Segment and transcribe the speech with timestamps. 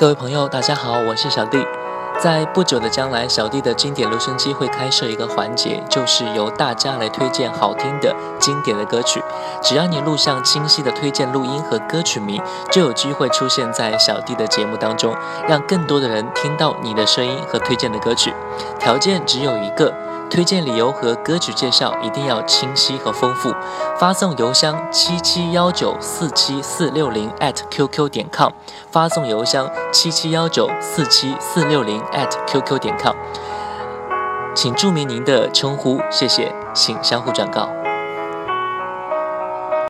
[0.00, 1.62] 各位朋友，大家好，我是小弟。
[2.18, 9.22] 在不久的将来，小弟的经典留声机会开设一个环节，就是由大家来推荐好听的经典的歌曲。
[9.62, 12.40] 只要你录上清晰的推荐录音和歌曲名，
[12.72, 15.14] 就有机会出现在小弟的节目当中，
[15.46, 18.32] 让更多的人听到你的声音和推荐的歌曲。
[18.78, 19.92] 条件只有一个。
[20.30, 23.52] 推荐理由和歌曲介绍一定要清晰和丰富，
[23.98, 28.52] 发送邮箱七七幺九四七四六零 at qq 点 com，
[28.90, 33.14] 发送邮箱七七幺九四七四六零 at qq 点 com，
[34.54, 37.79] 请注明您的称呼，谢谢，请相互转告。